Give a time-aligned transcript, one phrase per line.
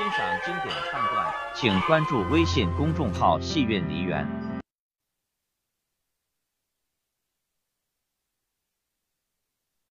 [0.00, 4.26] 欣赏经典唱段，请关注微信公众号“戏韵梨园”。